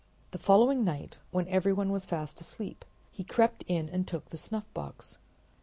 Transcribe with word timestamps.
The 0.31 0.39
following 0.39 0.83
night, 0.83 1.19
when 1.29 1.47
everyone 1.47 1.91
was 1.91 2.07
fast 2.07 2.41
asleep, 2.41 2.85
he 3.11 3.23
crept 3.23 3.63
in 3.67 3.87
and 3.87 4.07
took 4.07 4.29
the 4.29 4.35
snuffbox. 4.37 5.19